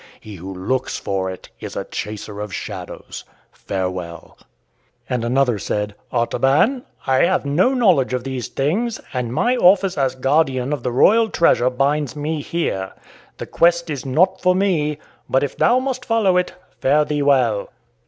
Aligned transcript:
He 0.19 0.37
who 0.37 0.51
looks 0.51 0.97
for 0.97 1.29
it 1.29 1.49
is 1.59 1.75
a 1.75 1.83
chaser 1.85 2.39
of 2.39 2.51
shadows. 2.51 3.23
Farewell." 3.51 4.35
And 5.07 5.23
another 5.23 5.59
said: 5.59 5.93
"Artaban, 6.11 6.85
I 7.05 7.25
have 7.25 7.45
no 7.45 7.75
knowledge 7.75 8.11
of 8.11 8.23
these 8.23 8.47
things, 8.47 8.99
and 9.13 9.31
my 9.31 9.55
office 9.55 9.99
as 9.99 10.15
guardian 10.15 10.73
of 10.73 10.81
the 10.81 10.91
royal 10.91 11.29
treasure 11.29 11.69
binds 11.69 12.15
me 12.15 12.41
here. 12.41 12.93
The 13.37 13.45
quest 13.45 13.91
is 13.91 14.03
not 14.03 14.41
for 14.41 14.55
me. 14.55 14.97
But 15.29 15.43
if 15.43 15.55
thou 15.55 15.77
must 15.77 16.03
follow 16.05 16.35
it, 16.35 16.55
fare 16.79 17.05
thee 17.05 17.21
well." 17.21 17.69